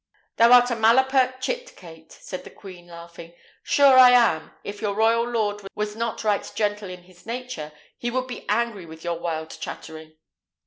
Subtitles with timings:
[0.37, 4.95] "Thou art a malapert chit, Kate," said the queen, laughing; "sure I am, if your
[4.95, 9.19] royal lord was not right gentle in his nature, he would be angry with your
[9.19, 10.13] wild chattering."